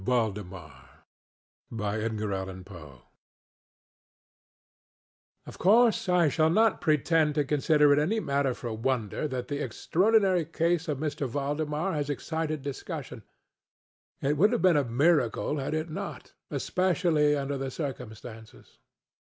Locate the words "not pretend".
6.49-7.35